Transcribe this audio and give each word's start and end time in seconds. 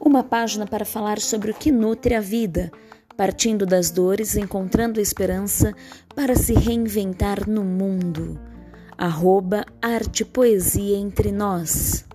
Uma 0.00 0.22
página 0.22 0.66
para 0.66 0.84
falar 0.84 1.20
sobre 1.20 1.50
o 1.50 1.54
que 1.54 1.70
nutre 1.72 2.14
a 2.14 2.20
vida, 2.20 2.70
partindo 3.16 3.66
das 3.66 3.90
dores, 3.90 4.36
encontrando 4.36 5.00
esperança 5.00 5.74
para 6.14 6.34
se 6.34 6.54
reinventar 6.54 7.48
no 7.48 7.64
mundo. 7.64 8.40
Arroba 8.96 9.64
Arte 9.82 10.24
Poesia 10.24 10.96
Entre 10.96 11.30
Nós. 11.30 12.07